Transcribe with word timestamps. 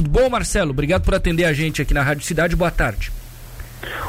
Tudo 0.00 0.08
bom, 0.08 0.30
Marcelo? 0.30 0.70
Obrigado 0.70 1.02
por 1.02 1.14
atender 1.14 1.44
a 1.44 1.52
gente 1.52 1.82
aqui 1.82 1.92
na 1.92 2.02
Rádio 2.02 2.24
Cidade. 2.24 2.56
Boa 2.56 2.70
tarde. 2.70 3.12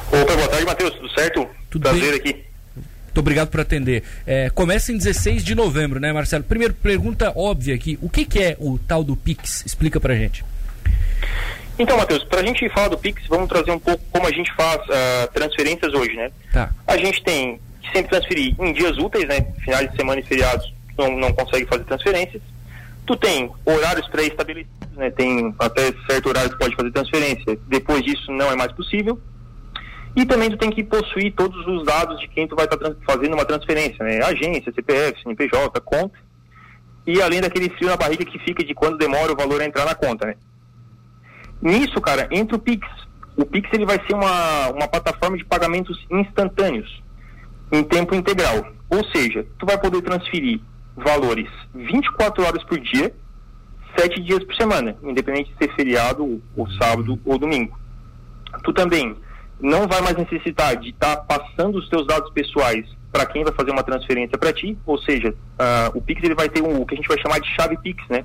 Opa, 0.07 0.35
boa 0.37 0.47
tarde, 0.47 0.65
Matheus. 0.65 0.93
Tudo 0.93 1.09
certo? 1.09 1.47
Tudo 1.69 1.81
Prazer 1.81 2.11
bem? 2.11 2.31
aqui. 2.31 2.45
Muito 2.75 3.17
obrigado 3.17 3.49
por 3.49 3.59
atender. 3.59 4.01
É, 4.25 4.49
começa 4.49 4.93
em 4.93 4.97
16 4.97 5.43
de 5.43 5.53
novembro, 5.53 5.99
né, 5.99 6.13
Marcelo? 6.13 6.45
Primeiro, 6.45 6.73
pergunta 6.75 7.33
óbvia 7.35 7.75
aqui. 7.75 7.99
O 8.01 8.09
que, 8.09 8.23
que 8.23 8.39
é 8.39 8.55
o 8.57 8.79
tal 8.79 9.03
do 9.03 9.17
Pix? 9.17 9.65
Explica 9.65 9.99
pra 9.99 10.15
gente. 10.15 10.45
Então, 11.77 11.97
Matheus, 11.97 12.23
para 12.23 12.39
a 12.39 12.45
gente 12.45 12.69
falar 12.69 12.87
do 12.87 12.97
Pix, 12.97 13.23
vamos 13.27 13.49
trazer 13.49 13.71
um 13.71 13.79
pouco 13.79 14.01
como 14.13 14.25
a 14.25 14.31
gente 14.31 14.49
faz 14.55 14.77
uh, 14.77 15.27
transferências 15.33 15.93
hoje, 15.93 16.15
né? 16.15 16.31
Tá. 16.53 16.71
A 16.87 16.95
gente 16.95 17.21
tem 17.21 17.59
que 17.81 17.91
sempre 17.91 18.11
transferir 18.11 18.55
em 18.57 18.71
dias 18.71 18.97
úteis, 18.97 19.27
né? 19.27 19.45
Finais 19.65 19.91
de 19.91 19.97
semana 19.97 20.21
e 20.21 20.23
feriados 20.23 20.73
não, 20.97 21.17
não 21.17 21.33
consegue 21.33 21.65
fazer 21.65 21.83
transferências. 21.83 22.41
Tu 23.11 23.17
tem 23.17 23.51
horários 23.65 24.07
pré-estabelecidos, 24.07 24.95
né? 24.95 25.11
Tem 25.11 25.53
até 25.59 25.93
certo 26.09 26.29
horário 26.29 26.49
que 26.49 26.57
pode 26.57 26.73
fazer 26.77 26.91
transferência. 26.91 27.59
Depois 27.67 28.01
disso 28.03 28.31
não 28.31 28.49
é 28.49 28.55
mais 28.55 28.71
possível. 28.71 29.19
E 30.15 30.25
também 30.25 30.49
tu 30.49 30.55
tem 30.55 30.71
que 30.71 30.81
possuir 30.81 31.33
todos 31.35 31.67
os 31.67 31.83
dados 31.85 32.17
de 32.21 32.29
quem 32.29 32.47
tu 32.47 32.55
vai 32.55 32.63
estar 32.63 32.77
tá 32.77 32.95
fazendo 33.05 33.33
uma 33.33 33.43
transferência, 33.43 34.01
né? 34.05 34.23
Agência, 34.23 34.71
CPF, 34.73 35.21
CNPJ, 35.21 35.81
conta. 35.81 36.17
E 37.05 37.21
além 37.21 37.41
daquele 37.41 37.69
frio 37.71 37.89
na 37.89 37.97
barriga 37.97 38.23
que 38.23 38.39
fica 38.39 38.63
de 38.63 38.73
quando 38.73 38.97
demora 38.97 39.33
o 39.33 39.35
valor 39.35 39.59
a 39.59 39.65
entrar 39.65 39.83
na 39.83 39.93
conta, 39.93 40.27
né? 40.27 40.35
Nisso, 41.61 41.99
cara, 41.99 42.29
entra 42.31 42.55
o 42.55 42.59
Pix. 42.59 42.87
O 43.35 43.45
Pix 43.45 43.69
ele 43.73 43.85
vai 43.85 43.99
ser 44.07 44.13
uma, 44.13 44.69
uma 44.69 44.87
plataforma 44.87 45.35
de 45.35 45.43
pagamentos 45.43 45.99
instantâneos, 46.09 47.03
em 47.73 47.83
tempo 47.83 48.15
integral. 48.15 48.65
Ou 48.89 49.03
seja, 49.13 49.45
tu 49.59 49.65
vai 49.65 49.77
poder 49.77 50.01
transferir 50.01 50.61
valores 50.95 51.49
24 51.73 52.43
horas 52.43 52.63
por 52.63 52.79
dia, 52.79 53.13
7 53.97 54.21
dias 54.21 54.43
por 54.43 54.55
semana, 54.55 54.95
independente 55.03 55.51
de 55.51 55.57
ser 55.57 55.75
feriado, 55.75 56.41
ou 56.55 56.69
sábado 56.71 57.19
ou 57.25 57.37
domingo. 57.37 57.77
Tu 58.63 58.73
também 58.73 59.15
não 59.59 59.87
vai 59.87 60.01
mais 60.01 60.17
necessitar 60.17 60.75
de 60.75 60.89
estar 60.89 61.17
tá 61.17 61.23
passando 61.23 61.77
os 61.77 61.87
teus 61.89 62.07
dados 62.07 62.31
pessoais 62.31 62.85
para 63.11 63.25
quem 63.25 63.43
vai 63.43 63.53
fazer 63.53 63.71
uma 63.71 63.83
transferência 63.83 64.37
para 64.37 64.53
ti, 64.53 64.77
ou 64.85 64.97
seja, 64.97 65.29
uh, 65.31 65.97
o 65.97 66.01
Pix 66.01 66.23
ele 66.23 66.33
vai 66.33 66.47
ter 66.47 66.61
um, 66.61 66.81
o 66.81 66.85
que 66.85 66.95
a 66.95 66.97
gente 66.97 67.07
vai 67.07 67.19
chamar 67.19 67.39
de 67.39 67.49
chave 67.55 67.77
Pix, 67.77 68.03
né? 68.09 68.23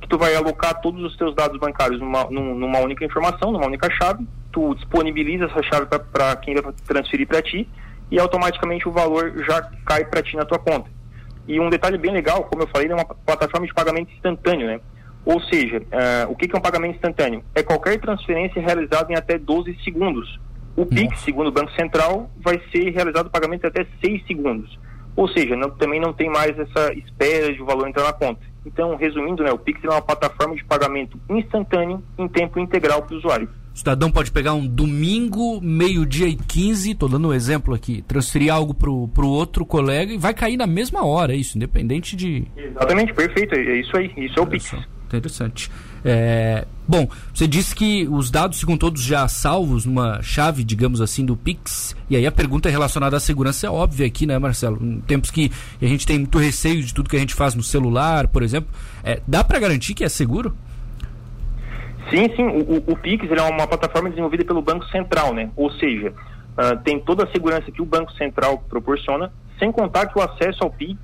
Que 0.00 0.08
tu 0.08 0.16
vai 0.16 0.34
alocar 0.34 0.80
todos 0.80 1.02
os 1.02 1.16
teus 1.16 1.34
dados 1.34 1.58
bancários 1.58 2.00
numa, 2.00 2.24
numa 2.30 2.78
única 2.78 3.04
informação, 3.04 3.50
numa 3.50 3.66
única 3.66 3.90
chave, 3.90 4.26
tu 4.52 4.74
disponibiliza 4.76 5.46
essa 5.46 5.62
chave 5.64 5.86
para 5.86 6.36
quem 6.36 6.54
vai 6.54 6.72
transferir 6.86 7.26
para 7.26 7.42
ti 7.42 7.68
e 8.10 8.18
automaticamente 8.18 8.88
o 8.88 8.92
valor 8.92 9.44
já 9.44 9.62
cai 9.84 10.04
para 10.04 10.22
ti 10.22 10.36
na 10.36 10.44
tua 10.44 10.58
conta. 10.58 10.88
E 11.48 11.58
um 11.58 11.70
detalhe 11.70 11.98
bem 11.98 12.12
legal, 12.12 12.44
como 12.44 12.62
eu 12.62 12.68
falei, 12.68 12.88
é 12.90 12.94
uma 12.94 13.04
plataforma 13.04 13.66
de 13.66 13.74
pagamento 13.74 14.12
instantâneo, 14.12 14.66
né? 14.66 14.80
Ou 15.24 15.40
seja, 15.42 15.78
uh, 15.78 16.30
o 16.30 16.36
que, 16.36 16.48
que 16.48 16.54
é 16.54 16.58
um 16.58 16.62
pagamento 16.62 16.96
instantâneo? 16.96 17.44
É 17.54 17.62
qualquer 17.62 18.00
transferência 18.00 18.60
realizada 18.60 19.12
em 19.12 19.16
até 19.16 19.38
12 19.38 19.76
segundos. 19.84 20.40
O 20.76 20.86
PIX, 20.86 21.18
segundo 21.20 21.48
o 21.48 21.52
Banco 21.52 21.72
Central, 21.72 22.30
vai 22.38 22.60
ser 22.72 22.90
realizado 22.90 23.26
o 23.26 23.30
pagamento 23.30 23.64
em 23.64 23.68
até 23.68 23.86
6 24.02 24.26
segundos. 24.26 24.78
Ou 25.16 25.28
seja, 25.28 25.56
não, 25.56 25.70
também 25.70 26.00
não 26.00 26.12
tem 26.12 26.30
mais 26.30 26.58
essa 26.58 26.92
espera 26.94 27.52
de 27.52 27.60
o 27.60 27.66
valor 27.66 27.88
entrar 27.88 28.04
na 28.04 28.12
conta. 28.12 28.40
Então, 28.64 28.96
resumindo, 28.96 29.42
né, 29.42 29.50
o 29.50 29.58
Pix 29.58 29.82
é 29.84 29.88
uma 29.88 30.00
plataforma 30.00 30.54
de 30.54 30.64
pagamento 30.64 31.18
instantâneo 31.28 32.02
em 32.16 32.28
tempo 32.28 32.58
integral 32.58 33.02
para 33.02 33.14
o 33.14 33.18
usuário. 33.18 33.48
O 33.74 33.78
cidadão 33.78 34.10
pode 34.10 34.30
pegar 34.30 34.54
um 34.54 34.66
domingo, 34.66 35.60
meio-dia 35.60 36.28
e 36.28 36.34
15, 36.34 36.90
estou 36.90 37.08
dando 37.08 37.28
um 37.28 37.32
exemplo 37.32 37.72
aqui, 37.74 38.02
transferir 38.02 38.52
algo 38.52 38.74
para 38.74 38.90
o 38.90 39.28
outro 39.28 39.64
colega 39.64 40.12
e 40.12 40.18
vai 40.18 40.34
cair 40.34 40.56
na 40.56 40.66
mesma 40.66 41.04
hora, 41.04 41.32
é 41.32 41.36
isso, 41.36 41.56
independente 41.56 42.16
de. 42.16 42.46
Exatamente, 42.56 43.14
perfeito, 43.14 43.54
é 43.54 43.80
isso 43.80 43.96
aí, 43.96 44.12
isso 44.16 44.38
é 44.38 44.42
o 44.42 44.46
Pix. 44.46 44.74
Interessante. 45.06 45.68
É, 46.04 46.66
bom, 46.86 47.08
você 47.34 47.46
disse 47.46 47.74
que 47.74 48.06
os 48.08 48.30
dados 48.30 48.60
ficam 48.60 48.76
todos 48.76 49.02
já 49.02 49.26
salvos 49.26 49.84
numa 49.84 50.22
chave, 50.22 50.62
digamos 50.62 51.00
assim, 51.00 51.24
do 51.24 51.36
Pix. 51.36 51.96
E 52.08 52.16
aí 52.16 52.26
a 52.26 52.32
pergunta 52.32 52.70
relacionada 52.70 53.16
à 53.16 53.20
segurança 53.20 53.66
é 53.66 53.70
óbvia 53.70 54.06
aqui, 54.06 54.24
né, 54.24 54.38
Marcelo? 54.38 54.78
Em 54.80 55.00
tempos 55.00 55.30
que 55.30 55.50
a 55.82 55.86
gente 55.86 56.06
tem 56.06 56.18
muito 56.18 56.38
receio 56.38 56.82
de 56.82 56.94
tudo 56.94 57.10
que 57.10 57.16
a 57.16 57.20
gente 57.20 57.34
faz 57.34 57.54
no 57.54 57.62
celular, 57.62 58.28
por 58.28 58.42
exemplo, 58.42 58.70
é, 59.02 59.20
dá 59.26 59.42
para 59.42 59.58
garantir 59.58 59.94
que 59.94 60.04
é 60.04 60.08
seguro? 60.08 60.54
Sim, 62.10 62.28
sim. 62.34 62.46
O, 62.46 62.92
o, 62.92 62.96
Pix 62.96 63.30
é 63.30 63.42
uma 63.42 63.66
plataforma 63.66 64.08
desenvolvida 64.08 64.44
pelo 64.44 64.60
Banco 64.60 64.84
Central, 64.86 65.32
né? 65.32 65.50
Ou 65.56 65.70
seja, 65.72 66.10
uh, 66.10 66.76
tem 66.82 66.98
toda 66.98 67.24
a 67.24 67.30
segurança 67.30 67.70
que 67.70 67.80
o 67.80 67.86
Banco 67.86 68.12
Central 68.12 68.58
proporciona, 68.68 69.32
sem 69.58 69.70
contar 69.70 70.06
que 70.06 70.18
o 70.18 70.22
acesso 70.22 70.64
ao 70.64 70.70
Pix 70.70 70.98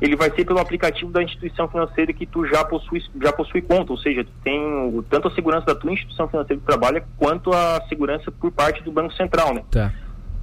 ele 0.00 0.16
vai 0.16 0.30
ser 0.34 0.44
pelo 0.44 0.58
aplicativo 0.58 1.10
da 1.10 1.22
instituição 1.22 1.68
financeira 1.68 2.12
que 2.12 2.26
tu 2.26 2.46
já 2.46 2.64
possui, 2.64 3.02
já 3.22 3.32
possui 3.32 3.62
conta, 3.62 3.92
ou 3.92 3.98
seja, 3.98 4.24
tu 4.24 4.30
tem 4.42 4.60
tanto 5.08 5.28
a 5.28 5.34
segurança 5.34 5.66
da 5.66 5.74
tua 5.74 5.92
instituição 5.92 6.28
financeira 6.28 6.60
que 6.60 6.66
trabalha, 6.66 7.04
quanto 7.16 7.52
a 7.52 7.80
segurança 7.88 8.30
por 8.30 8.50
parte 8.50 8.82
do 8.82 8.92
Banco 8.92 9.14
Central, 9.14 9.54
né? 9.54 9.62
Tá. 9.70 9.92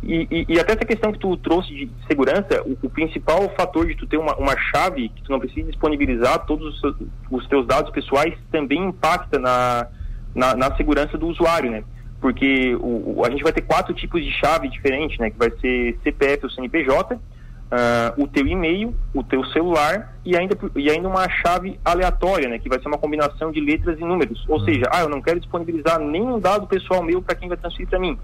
E, 0.01 0.28
e, 0.31 0.45
e, 0.55 0.59
até 0.59 0.73
essa 0.73 0.83
questão 0.85 1.11
que 1.11 1.19
tu 1.19 1.38
trouxe 1.38 1.69
de 1.69 1.91
segurança, 2.07 2.63
o, 2.66 2.75
o, 2.81 2.89
principal 2.89 3.47
fator 3.55 3.85
de 3.85 3.93
tu 3.93 4.07
ter 4.07 4.17
uma, 4.17 4.35
uma 4.35 4.57
chave 4.57 5.09
que 5.09 5.22
tu 5.22 5.31
não 5.31 5.39
precisa 5.39 5.67
disponibilizar 5.67 6.43
todos 6.47 6.83
os, 6.83 6.95
os 7.29 7.47
teus 7.47 7.67
dados 7.67 7.91
pessoais 7.91 8.33
também 8.51 8.83
impacta 8.83 9.38
na, 9.38 9.88
na, 10.34 10.56
na 10.56 10.75
segurança 10.75 11.18
do 11.18 11.28
usuário, 11.28 11.72
né? 11.72 11.84
Porque 12.19 12.75
o, 12.80 13.24
a 13.25 13.30
gente 13.30 13.44
vai 13.44 13.52
ter 13.52 13.62
quatro 13.62 13.94
tipos 13.94 14.24
de 14.24 14.31
chave 14.31 14.69
diferentes, 14.69 15.18
né? 15.18 15.30
Que 15.30 15.38
vai 15.38 15.52
ser 15.59 15.97
CPF 16.03 16.46
ou 16.46 16.52
CNPJ, 16.52 17.19
uh, 17.72 18.22
o 18.22 18.28
teu 18.28 18.46
e-mail, 18.46 18.94
o 19.14 19.24
teu 19.24 19.44
celular 19.46 20.16
e 20.25 20.36
ainda, 20.36 20.58
e 20.75 20.90
ainda 20.90 21.08
uma 21.08 21.28
chave 21.30 21.80
aleatória, 21.84 22.50
né, 22.50 22.59
que 22.59 22.70
vai 22.70 22.80
ser 22.80 22.88
uma 22.88 22.97
combinação 22.97 23.52
de 23.52 23.62
letras 23.62 23.97
e 23.97 24.03
números. 24.03 24.44
Ou 24.47 24.59
uhum. 24.59 24.66
seja, 24.66 24.84
ah, 24.91 25.02
eu 25.02 25.09
não 25.09 25.22
quero 25.22 25.40
disponibilizar 25.40 26.00
nenhum 26.00 26.40
dado 26.40 26.68
pessoal 26.68 27.02
meu 27.02 27.22
para 27.22 27.36
quem 27.36 27.47
vai 27.47 27.58
transferir 27.58 27.88
para 27.88 28.00
mim. 28.00 28.18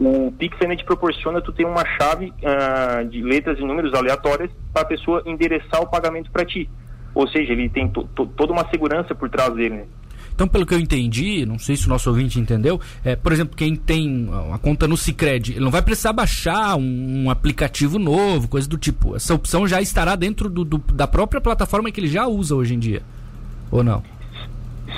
O 0.00 0.32
Pix 0.32 0.56
ainda 0.60 0.74
te 0.74 0.84
proporciona 0.84 1.40
tu 1.40 1.52
ter 1.52 1.64
uma 1.64 1.84
chave 1.84 2.32
uh, 2.42 3.04
de 3.08 3.22
letras 3.22 3.58
e 3.58 3.62
números 3.62 3.94
aleatórias 3.94 4.50
para 4.72 4.82
a 4.82 4.86
pessoa 4.86 5.22
endereçar 5.24 5.80
o 5.80 5.86
pagamento 5.86 6.30
para 6.32 6.44
ti. 6.44 6.68
Ou 7.14 7.28
seja, 7.28 7.52
ele 7.52 7.68
tem 7.68 7.88
toda 7.88 8.52
uma 8.52 8.68
segurança 8.70 9.14
por 9.14 9.30
trás 9.30 9.54
dele. 9.54 9.76
Né? 9.76 9.84
Então, 10.34 10.48
pelo 10.48 10.66
que 10.66 10.74
eu 10.74 10.80
entendi, 10.80 11.46
não 11.46 11.58
sei 11.58 11.76
se 11.76 11.86
o 11.86 11.88
nosso 11.88 12.10
ouvinte 12.10 12.40
entendeu, 12.40 12.80
é, 13.04 13.14
por 13.14 13.32
exemplo, 13.32 13.56
quem 13.56 13.76
tem 13.76 14.28
uma 14.28 14.58
conta 14.58 14.88
no 14.88 14.96
Cicred, 14.96 15.52
ele 15.52 15.64
não 15.64 15.70
vai 15.70 15.80
precisar 15.80 16.12
baixar 16.12 16.76
um, 16.76 17.24
um 17.24 17.30
aplicativo 17.30 17.98
novo, 17.98 18.48
coisa 18.48 18.68
do 18.68 18.76
tipo. 18.76 19.14
Essa 19.14 19.32
opção 19.32 19.66
já 19.66 19.80
estará 19.80 20.16
dentro 20.16 20.50
do, 20.50 20.64
do, 20.64 20.78
da 20.92 21.06
própria 21.06 21.40
plataforma 21.40 21.90
que 21.90 22.00
ele 22.00 22.08
já 22.08 22.26
usa 22.26 22.54
hoje 22.54 22.74
em 22.74 22.78
dia. 22.78 23.02
Ou 23.70 23.84
não? 23.84 24.02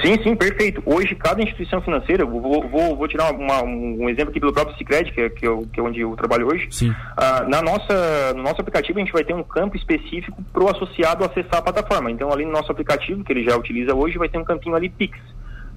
Sim, 0.02 0.22
sim, 0.22 0.36
perfeito. 0.36 0.82
Hoje, 0.84 1.14
cada 1.14 1.42
instituição 1.42 1.80
financeira, 1.80 2.24
vou, 2.24 2.68
vou, 2.68 2.96
vou 2.96 3.08
tirar 3.08 3.32
uma, 3.32 3.62
um 3.62 4.08
exemplo 4.08 4.30
aqui 4.30 4.40
pelo 4.40 4.52
próprio 4.52 4.76
Cicred, 4.76 5.12
que 5.12 5.20
é, 5.20 5.30
que, 5.30 5.46
é, 5.46 5.50
que 5.72 5.80
é 5.80 5.82
onde 5.82 6.00
eu 6.00 6.14
trabalho 6.16 6.46
hoje. 6.46 6.68
Sim. 6.70 6.94
Ah, 7.16 7.44
na 7.48 7.62
nossa, 7.62 8.34
no 8.34 8.42
nosso 8.42 8.60
aplicativo, 8.60 8.98
a 8.98 9.02
gente 9.02 9.12
vai 9.12 9.24
ter 9.24 9.34
um 9.34 9.42
campo 9.42 9.76
específico 9.76 10.42
para 10.52 10.62
o 10.62 10.68
associado 10.68 11.24
acessar 11.24 11.58
a 11.58 11.62
plataforma. 11.62 12.10
Então, 12.10 12.32
ali 12.32 12.44
no 12.44 12.52
nosso 12.52 12.70
aplicativo, 12.70 13.24
que 13.24 13.32
ele 13.32 13.44
já 13.44 13.56
utiliza 13.56 13.94
hoje, 13.94 14.18
vai 14.18 14.28
ter 14.28 14.38
um 14.38 14.44
campinho 14.44 14.74
ali 14.74 14.88
Pix. 14.88 15.18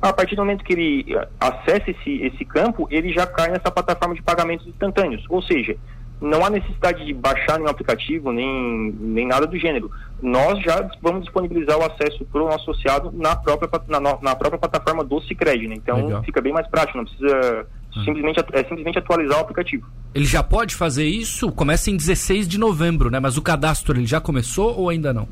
A 0.01 0.13
partir 0.13 0.35
do 0.35 0.41
momento 0.43 0.63
que 0.63 0.73
ele 0.73 1.17
acessa 1.39 1.91
esse, 1.91 2.21
esse 2.21 2.45
campo, 2.45 2.87
ele 2.89 3.11
já 3.11 3.27
cai 3.27 3.49
nessa 3.49 3.69
plataforma 3.69 4.15
de 4.15 4.21
pagamentos 4.21 4.65
instantâneos. 4.65 5.25
Ou 5.29 5.41
seja, 5.41 5.75
não 6.21 6.45
há 6.45 6.49
necessidade 6.49 7.05
de 7.05 7.13
baixar 7.13 7.57
nenhum 7.57 7.69
aplicativo, 7.69 8.31
nem, 8.31 8.91
nem 8.99 9.27
nada 9.27 9.47
do 9.47 9.57
gênero. 9.57 9.89
Nós 10.21 10.61
já 10.61 10.89
vamos 11.01 11.23
disponibilizar 11.23 11.77
o 11.77 11.83
acesso 11.83 12.25
para 12.25 12.41
o 12.41 12.49
nosso 12.49 12.71
associado 12.71 13.11
na 13.13 13.35
própria, 13.35 13.69
na, 13.87 13.99
na, 13.99 14.35
própria 14.35 14.59
plataforma 14.59 15.03
do 15.03 15.21
Cicred, 15.21 15.67
né? 15.67 15.75
Então 15.75 16.05
Legal. 16.05 16.23
fica 16.23 16.41
bem 16.41 16.51
mais 16.51 16.67
prático, 16.67 16.97
não 16.97 17.05
precisa 17.05 17.65
hum. 17.95 18.03
simplesmente, 18.03 18.39
é 18.51 18.63
simplesmente 18.63 18.99
atualizar 18.99 19.37
o 19.37 19.41
aplicativo. 19.41 19.87
Ele 20.13 20.25
já 20.25 20.43
pode 20.43 20.75
fazer 20.75 21.05
isso? 21.05 21.51
Começa 21.51 21.89
em 21.89 21.95
16 21.95 22.47
de 22.47 22.59
novembro, 22.59 23.09
né? 23.09 23.19
Mas 23.19 23.37
o 23.37 23.41
cadastro 23.41 23.97
ele 23.97 24.05
já 24.05 24.19
começou 24.19 24.77
ou 24.77 24.89
ainda 24.89 25.13
não? 25.13 25.27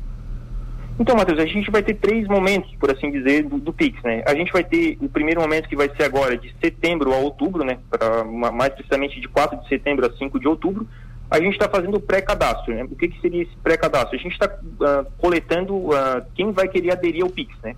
Então, 0.98 1.14
Matheus, 1.14 1.38
a 1.38 1.46
gente 1.46 1.70
vai 1.70 1.80
ter 1.80 1.94
três 1.94 2.26
momentos, 2.26 2.74
por 2.74 2.90
assim 2.90 3.10
dizer, 3.10 3.44
do, 3.44 3.58
do, 3.58 3.72
Pix, 3.72 4.02
né? 4.02 4.22
A 4.26 4.34
gente 4.34 4.52
vai 4.52 4.64
ter 4.64 4.98
o 5.00 5.08
primeiro 5.08 5.40
momento 5.40 5.68
que 5.68 5.76
vai 5.76 5.88
ser 5.94 6.02
agora 6.02 6.36
de 6.36 6.52
setembro 6.60 7.12
a 7.12 7.16
outubro, 7.18 7.64
né? 7.64 7.78
Pra, 7.88 8.24
mais 8.24 8.74
precisamente 8.74 9.20
de 9.20 9.28
4 9.28 9.60
de 9.60 9.68
setembro 9.68 10.04
a 10.04 10.10
5 10.10 10.40
de 10.40 10.48
outubro. 10.48 10.88
A 11.30 11.38
gente 11.40 11.52
está 11.52 11.68
fazendo 11.68 11.98
o 11.98 12.00
pré-cadastro, 12.00 12.74
né? 12.74 12.82
O 12.82 12.96
que, 12.96 13.08
que 13.08 13.20
seria 13.20 13.42
esse 13.42 13.56
pré-cadastro? 13.62 14.16
A 14.16 14.18
gente 14.18 14.32
está 14.32 14.46
uh, 14.46 14.84
ah, 14.84 15.06
coletando 15.18 15.76
uh, 15.76 16.24
quem 16.34 16.50
vai 16.50 16.66
querer 16.66 16.92
aderir 16.92 17.22
ao 17.22 17.30
Pix, 17.30 17.54
né? 17.62 17.76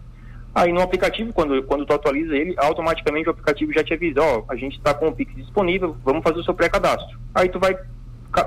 Aí 0.55 0.73
no 0.73 0.81
aplicativo, 0.81 1.33
quando, 1.33 1.63
quando 1.65 1.85
tu 1.85 1.93
atualiza 1.93 2.35
ele, 2.35 2.55
automaticamente 2.57 3.29
o 3.29 3.33
aplicativo 3.33 3.73
já 3.73 3.85
te 3.85 3.93
avisa, 3.93 4.21
ó, 4.23 4.45
a 4.49 4.57
gente 4.57 4.79
está 4.79 4.95
com 4.95 5.09
o 5.09 5.13
Pix 5.13 5.35
disponível, 5.35 5.97
vamos 6.05 6.23
fazer 6.23 6.41
o 6.41 6.45
seu 6.45 6.55
pré-cadastro. 6.55 7.19
Aí 7.35 7.49
tu 7.51 7.59
vai 7.59 7.77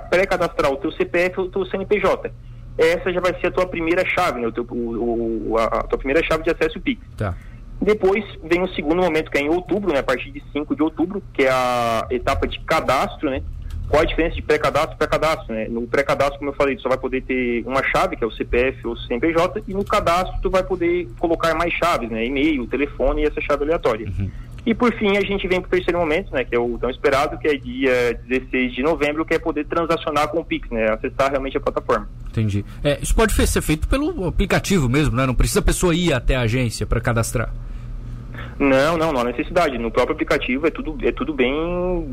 pré-cadastrar 0.10 0.72
o 0.72 0.78
teu 0.78 0.92
CPF 0.94 1.40
ou 1.40 1.46
o 1.46 1.50
teu 1.50 1.66
CNPJ 1.66 2.32
essa 2.78 3.12
já 3.12 3.20
vai 3.20 3.40
ser 3.40 3.48
a 3.48 3.52
tua 3.52 3.68
primeira 3.68 4.06
chave, 4.06 4.40
né? 4.40 4.48
o 4.48 4.52
teu, 4.52 4.66
o, 4.70 5.52
o, 5.52 5.58
a 5.58 5.84
tua 5.84 5.98
primeira 5.98 6.24
chave 6.24 6.44
de 6.44 6.50
acesso 6.50 6.80
Pix. 6.80 7.02
Tá. 7.18 7.36
Depois 7.82 8.24
vem 8.44 8.62
o 8.64 8.74
segundo 8.74 9.02
momento, 9.02 9.30
que 9.30 9.38
é 9.38 9.42
em 9.42 9.50
outubro, 9.50 9.92
né? 9.92 10.00
a 10.00 10.04
partir 10.04 10.32
de 10.32 10.42
5 10.52 10.76
de 10.76 10.82
outubro, 10.82 11.22
que 11.34 11.44
é 11.44 11.52
a 11.52 12.08
etapa 12.10 12.48
de 12.48 12.60
cadastro, 12.62 13.30
né? 13.30 13.42
qual 13.90 14.02
a 14.02 14.06
diferença 14.06 14.36
de 14.36 14.42
pré-cadastro 14.42 14.96
e 14.96 14.98
pré-cadastro, 14.98 15.54
né? 15.54 15.68
No 15.70 15.86
pré-cadastro, 15.86 16.40
como 16.40 16.52
eu 16.52 16.56
falei, 16.56 16.76
tu 16.76 16.82
só 16.82 16.90
vai 16.90 16.98
poder 16.98 17.22
ter 17.22 17.64
uma 17.66 17.84
chave, 17.84 18.16
que 18.16 18.24
é 18.24 18.28
o 18.28 18.32
CPF 18.32 18.88
ou 18.88 18.94
o 18.94 18.98
CNPJ, 18.98 19.64
e 19.68 19.74
no 19.74 19.84
cadastro 19.84 20.36
tu 20.42 20.50
vai 20.50 20.64
poder 20.64 21.08
colocar 21.20 21.54
mais 21.54 21.74
chaves, 21.74 22.10
né? 22.10 22.26
E-mail, 22.26 22.66
telefone 22.68 23.22
e 23.22 23.26
essa 23.26 23.42
chave 23.42 23.64
aleatória. 23.64 24.08
Uhum. 24.08 24.32
E 24.66 24.74
por 24.74 24.94
fim, 24.94 25.18
a 25.18 25.22
gente 25.22 25.48
vem 25.48 25.60
para 25.60 25.68
o 25.68 25.72
terceiro 25.72 26.00
momento, 26.00 26.34
né, 26.34 26.44
que 26.44 26.56
é 26.56 26.60
o 26.60 26.78
tão 26.78 26.90
esperado, 26.90 27.38
que 27.38 27.48
é 27.48 27.56
dia 27.56 28.20
16 28.28 28.74
de 28.74 28.82
novembro, 28.82 29.26
que 29.26 29.34
é 29.34 29.40
poder 29.40 29.66
transacionar 29.66 30.30
com 30.30 30.40
o 30.40 30.46
Pix, 30.46 30.70
né, 30.70 30.90
acessar 30.90 31.32
realmente 31.32 31.58
a 31.58 31.60
plataforma. 31.60 32.08
Entendi. 32.30 32.64
É, 32.84 32.98
isso 33.02 33.14
pode 33.14 33.34
ser 33.34 33.62
feito 33.62 33.88
pelo 33.88 34.28
aplicativo 34.28 34.90
mesmo, 34.90 35.16
né? 35.16 35.26
Não 35.26 35.36
precisa 35.36 35.60
a 35.60 35.64
pessoa 35.64 35.94
ir 35.94 36.14
até 36.14 36.36
a 36.36 36.42
agência 36.42 36.86
para 36.86 37.00
cadastrar. 37.00 37.54
Não, 38.60 38.98
não, 38.98 39.12
não 39.12 39.22
há 39.22 39.24
necessidade. 39.24 39.78
No 39.78 39.92
próprio 39.92 40.14
aplicativo 40.14 40.68
é 40.68 40.72
tudo, 40.72 40.98
é 41.02 41.12
tudo 41.12 41.34
bem 41.34 41.54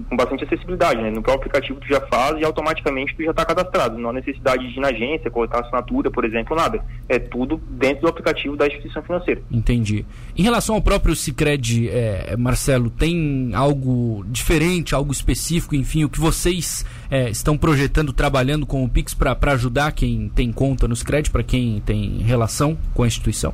com 0.08 0.16
bastante 0.16 0.44
acessibilidade, 0.44 1.00
né? 1.00 1.10
No 1.10 1.22
próprio 1.22 1.48
aplicativo 1.48 1.80
tu 1.80 1.88
já 1.88 2.00
faz 2.02 2.38
e 2.40 2.44
automaticamente 2.44 3.14
tu 3.14 3.22
já 3.22 3.30
está 3.30 3.44
cadastrado. 3.44 3.98
Não 3.98 4.10
há 4.10 4.12
necessidade 4.12 4.66
de 4.68 4.78
ir 4.78 4.80
na 4.80 4.88
agência, 4.88 5.30
colocar 5.30 5.60
assinatura, 5.60 6.10
por 6.10 6.24
exemplo, 6.24 6.56
nada. 6.56 6.84
É 7.08 7.18
tudo 7.18 7.60
dentro 7.70 8.02
do 8.02 8.08
aplicativo 8.08 8.56
da 8.56 8.66
instituição 8.66 9.02
financeira. 9.02 9.42
Entendi. 9.50 10.04
Em 10.36 10.42
relação 10.42 10.74
ao 10.74 10.82
próprio 10.82 11.14
Cicred, 11.14 11.88
é, 11.88 12.36
Marcelo, 12.36 12.90
tem 12.90 13.50
algo 13.54 14.24
diferente, 14.28 14.94
algo 14.94 15.12
específico, 15.12 15.74
enfim, 15.74 16.04
o 16.04 16.08
que 16.08 16.20
vocês 16.20 16.84
é, 17.10 17.28
estão 17.30 17.56
projetando, 17.56 18.12
trabalhando 18.12 18.66
com 18.66 18.84
o 18.84 18.88
Pix 18.88 19.14
para 19.14 19.36
ajudar 19.52 19.92
quem 19.92 20.28
tem 20.28 20.52
conta 20.52 20.88
no 20.88 20.96
Cicred, 20.96 21.30
para 21.30 21.42
quem 21.42 21.80
tem 21.80 22.18
relação 22.18 22.76
com 22.94 23.02
a 23.02 23.06
instituição? 23.06 23.52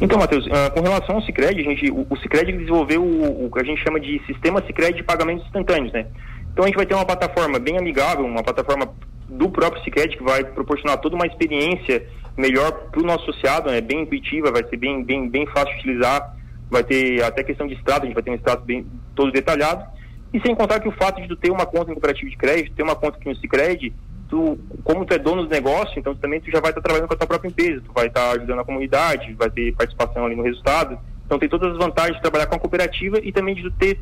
Então, 0.00 0.18
Matheus, 0.18 0.46
uh, 0.46 0.70
com 0.74 0.80
relação 0.80 1.16
ao 1.16 1.22
Cicred, 1.22 1.60
a 1.60 1.64
gente, 1.64 1.90
o, 1.90 2.06
o 2.10 2.16
Cicred 2.18 2.52
desenvolveu 2.52 3.02
o, 3.02 3.46
o, 3.46 3.50
que 3.50 3.60
a 3.60 3.64
gente 3.64 3.82
chama 3.82 4.00
de 4.00 4.20
sistema 4.26 4.62
Cicred 4.66 4.96
de 4.96 5.02
pagamentos 5.02 5.46
instantâneos, 5.46 5.92
né? 5.92 6.06
Então 6.52 6.64
a 6.64 6.68
gente 6.68 6.76
vai 6.76 6.86
ter 6.86 6.94
uma 6.94 7.04
plataforma 7.04 7.58
bem 7.58 7.78
amigável, 7.78 8.24
uma 8.24 8.42
plataforma 8.42 8.92
do 9.28 9.48
próprio 9.48 9.82
Cicred 9.82 10.16
que 10.16 10.22
vai 10.22 10.44
proporcionar 10.44 10.98
toda 10.98 11.16
uma 11.16 11.26
experiência 11.26 12.06
melhor 12.36 12.72
para 12.90 13.00
o 13.00 13.04
nosso 13.04 13.30
associado, 13.30 13.70
né? 13.70 13.80
Bem 13.80 14.02
intuitiva, 14.02 14.50
vai 14.50 14.64
ser 14.64 14.76
bem, 14.76 15.02
bem, 15.02 15.28
bem 15.28 15.46
fácil 15.46 15.72
de 15.74 15.80
utilizar, 15.80 16.36
vai 16.70 16.82
ter 16.82 17.22
até 17.22 17.42
questão 17.42 17.66
de 17.66 17.74
extrato, 17.74 18.02
a 18.02 18.06
gente 18.06 18.14
vai 18.14 18.22
ter 18.22 18.30
um 18.30 18.34
extrato 18.34 18.64
bem 18.64 18.86
todo 19.14 19.32
detalhado. 19.32 19.84
E 20.32 20.40
sem 20.40 20.54
contar 20.54 20.80
que 20.80 20.88
o 20.88 20.92
fato 20.92 21.22
de 21.22 21.28
tu 21.28 21.36
ter 21.36 21.50
uma 21.50 21.64
conta 21.64 21.90
em 21.90 21.94
cooperativo 21.94 22.28
de 22.28 22.36
crédito, 22.36 22.74
ter 22.74 22.82
uma 22.82 22.96
conta 22.96 23.16
aqui 23.16 23.28
no 23.28 23.36
Cicred, 23.36 23.92
tu, 24.28 24.58
como 24.82 25.04
tu 25.04 25.14
é 25.14 25.18
dono 25.18 25.44
do 25.44 25.48
negócio, 25.48 25.98
então 25.98 26.14
também 26.14 26.40
tu 26.40 26.50
já 26.50 26.60
vai 26.60 26.70
estar 26.70 26.80
trabalhando 26.80 27.08
com 27.08 27.14
a 27.14 27.16
tua 27.16 27.26
própria 27.26 27.48
empresa, 27.48 27.82
tu 27.84 27.92
vai 27.92 28.06
estar 28.06 28.30
ajudando 28.32 28.60
a 28.60 28.64
comunidade, 28.64 29.34
vai 29.34 29.50
ter 29.50 29.74
participação 29.74 30.24
ali 30.24 30.36
no 30.36 30.42
resultado. 30.42 30.98
Então 31.26 31.38
tem 31.38 31.48
todas 31.48 31.72
as 31.72 31.78
vantagens 31.78 32.16
de 32.16 32.22
trabalhar 32.22 32.46
com 32.46 32.56
a 32.56 32.58
cooperativa 32.58 33.18
e 33.22 33.32
também 33.32 33.54
de 33.54 33.70
ter 33.72 34.00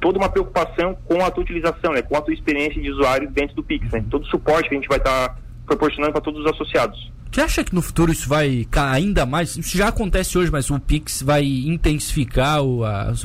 toda 0.00 0.18
uma 0.18 0.28
preocupação 0.28 0.96
com 1.04 1.24
a 1.24 1.30
tua 1.30 1.42
utilização, 1.42 1.92
né, 1.92 2.02
com 2.02 2.16
a 2.16 2.22
tua 2.22 2.32
experiência 2.32 2.80
de 2.80 2.90
usuário 2.90 3.30
dentro 3.30 3.54
do 3.56 3.62
Pix, 3.62 3.90
né, 3.92 4.04
todo 4.10 4.22
o 4.22 4.26
suporte 4.26 4.68
que 4.68 4.74
a 4.74 4.78
gente 4.78 4.88
vai 4.88 4.98
estar 4.98 5.38
proporcionando 5.66 6.12
para 6.12 6.22
todos 6.22 6.40
os 6.40 6.46
associados. 6.50 7.12
Você 7.30 7.40
acha 7.42 7.62
que 7.62 7.72
no 7.72 7.80
futuro 7.80 8.10
isso 8.10 8.28
vai 8.28 8.66
ainda 8.74 9.24
mais? 9.24 9.56
Isso 9.56 9.78
já 9.78 9.86
acontece 9.88 10.36
hoje, 10.36 10.50
mas 10.50 10.68
o 10.68 10.80
Pix 10.80 11.22
vai 11.22 11.44
intensificar 11.44 12.58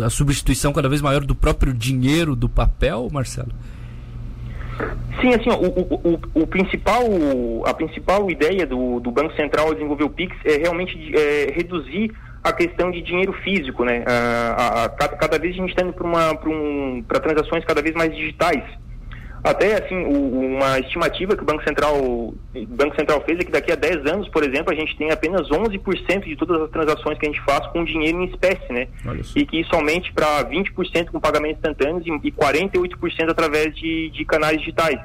a 0.03 0.09
substituição 0.11 0.71
cada 0.71 0.87
vez 0.87 1.01
maior 1.01 1.25
do 1.25 1.33
próprio 1.33 1.73
dinheiro 1.73 2.35
do 2.35 2.47
papel, 2.47 3.09
Marcelo? 3.11 3.51
Sim, 5.21 5.33
assim, 5.33 5.49
o, 5.49 6.09
o, 6.09 6.41
o, 6.43 6.47
principal, 6.47 7.03
a 7.65 7.73
principal 7.73 8.29
ideia 8.29 8.65
do, 8.65 8.99
do 8.99 9.11
Banco 9.11 9.33
Central 9.35 9.73
desenvolver 9.73 10.03
o 10.03 10.09
PIX 10.09 10.35
é 10.45 10.57
realmente 10.57 11.15
é, 11.15 11.53
reduzir 11.53 12.11
a 12.43 12.53
questão 12.53 12.91
de 12.91 13.01
dinheiro 13.01 13.33
físico, 13.33 13.83
né? 13.83 14.03
A, 14.05 14.11
a, 14.11 14.85
a 14.85 14.89
cada, 14.89 15.15
cada, 15.17 15.39
vez 15.39 15.53
a 15.53 15.57
gente 15.57 15.69
está 15.69 15.83
indo 15.83 15.93
para 15.93 16.49
um, 16.49 17.03
transações 17.07 17.65
cada 17.65 17.81
vez 17.81 17.95
mais 17.95 18.15
digitais. 18.15 18.63
Até 19.45 19.75
assim, 19.75 19.95
o, 20.05 20.55
uma 20.55 20.79
estimativa 20.79 21.37
que 21.37 21.43
o 21.43 21.45
Banco 21.45 21.63
Central, 21.63 21.95
o 22.01 22.35
Banco 22.67 22.95
Central 22.95 23.21
fez 23.21 23.39
é 23.39 23.43
que 23.43 23.51
daqui 23.51 23.71
a 23.71 23.75
10 23.75 24.03
anos, 24.07 24.27
por 24.29 24.43
exemplo, 24.43 24.73
a 24.73 24.75
gente 24.75 24.97
tem 24.97 25.11
apenas 25.11 25.47
11% 25.49 26.23
de 26.23 26.35
todas 26.35 26.63
as 26.63 26.69
transações 26.71 27.19
que 27.19 27.27
a 27.27 27.29
gente 27.29 27.41
faz 27.41 27.67
com 27.67 27.83
dinheiro 27.83 28.19
em 28.21 28.25
espécie, 28.25 28.73
né? 28.73 28.87
E 29.35 29.45
que 29.45 29.61
isso 29.61 29.75
aumente 29.75 30.11
para 30.13 30.43
20% 30.45 31.11
com 31.11 31.19
pagamentos 31.19 31.57
instantâneos 31.57 32.03
e, 32.07 32.27
e 32.27 32.31
48% 32.31 33.29
através 33.29 33.75
de, 33.75 34.09
de 34.09 34.25
canais 34.25 34.57
digitais. 34.57 34.99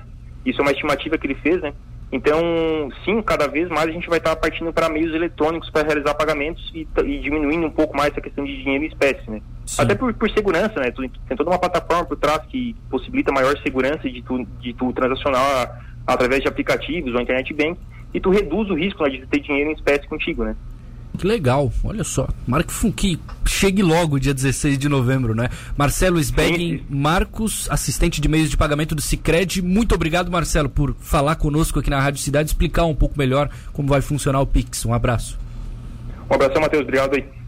Isso 0.46 0.58
é 0.58 0.62
uma 0.62 0.72
estimativa 0.72 1.18
que 1.18 1.26
ele 1.26 1.34
fez, 1.34 1.60
né? 1.60 1.74
Então, 2.12 2.40
sim, 3.04 3.22
cada 3.22 3.46
vez 3.46 3.68
mais 3.68 3.88
a 3.88 3.92
gente 3.92 4.08
vai 4.08 4.18
estar 4.18 4.34
partindo 4.34 4.72
para 4.72 4.88
meios 4.88 5.14
eletrônicos 5.14 5.70
para 5.70 5.86
realizar 5.86 6.14
pagamentos 6.14 6.70
e, 6.74 6.86
e, 7.04 7.20
diminuindo 7.20 7.66
um 7.66 7.70
pouco 7.70 7.96
mais 7.96 8.10
essa 8.10 8.20
questão 8.20 8.44
de 8.44 8.56
dinheiro 8.62 8.84
em 8.84 8.88
espécie, 8.88 9.30
né? 9.30 9.40
Sim. 9.64 9.82
Até 9.82 9.94
por, 9.94 10.12
por 10.14 10.28
segurança, 10.30 10.80
né? 10.80 10.90
Tu, 10.90 11.08
tem 11.28 11.36
toda 11.36 11.50
uma 11.50 11.58
plataforma 11.58 12.04
por 12.04 12.16
trás 12.16 12.42
que 12.48 12.74
possibilita 12.90 13.30
maior 13.30 13.56
segurança 13.62 14.10
de 14.10 14.22
tu, 14.22 14.44
de 14.60 14.74
tu 14.74 14.92
transacionar 14.92 15.84
através 16.04 16.42
de 16.42 16.48
aplicativos 16.48 17.14
ou 17.14 17.20
internet 17.20 17.54
bank 17.54 17.78
e 18.12 18.20
tu 18.20 18.30
reduz 18.30 18.68
o 18.70 18.74
risco 18.74 19.04
né, 19.04 19.10
de 19.10 19.26
ter 19.26 19.38
dinheiro 19.38 19.70
em 19.70 19.74
espécie 19.74 20.08
contigo, 20.08 20.42
né? 20.42 20.56
Que 21.16 21.26
legal, 21.26 21.70
olha 21.84 22.02
só. 22.02 22.26
Que, 22.96 23.16
que 23.16 23.20
chegue 23.60 23.82
logo 23.82 24.18
dia 24.18 24.32
16 24.32 24.78
de 24.78 24.88
novembro, 24.88 25.34
né? 25.34 25.50
Marcelo 25.76 26.18
Sbegin 26.18 26.82
Marcos, 26.88 27.68
assistente 27.70 28.18
de 28.18 28.26
meios 28.26 28.48
de 28.48 28.56
pagamento 28.56 28.94
do 28.94 29.02
Cicred. 29.02 29.60
Muito 29.60 29.94
obrigado, 29.94 30.30
Marcelo, 30.30 30.70
por 30.70 30.96
falar 30.98 31.36
conosco 31.36 31.78
aqui 31.78 31.90
na 31.90 32.00
Rádio 32.00 32.22
Cidade, 32.22 32.48
explicar 32.48 32.86
um 32.86 32.94
pouco 32.94 33.18
melhor 33.18 33.50
como 33.74 33.86
vai 33.86 34.00
funcionar 34.00 34.40
o 34.40 34.46
Pix. 34.46 34.86
Um 34.86 34.94
abraço. 34.94 35.38
Um 36.30 36.34
abraço, 36.34 36.58
Matheus. 36.58 36.84
Obrigado 36.84 37.14
aí. 37.14 37.39